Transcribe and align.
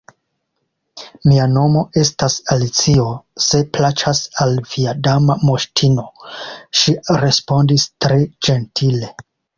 "Mia 1.31 1.43
nomo 1.49 1.81
estas 2.03 2.37
Alicio, 2.55 3.05
se 3.49 3.61
plaĉas 3.77 4.23
al 4.45 4.57
via 4.71 4.95
Dama 5.09 5.37
Moŝtino," 5.51 6.07
ŝi 6.81 6.97
respondis 7.27 7.87
tre 8.07 8.19
ĝentile. 8.49 9.13